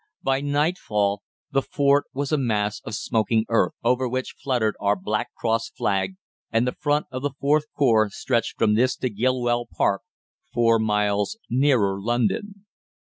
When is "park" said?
9.69-10.01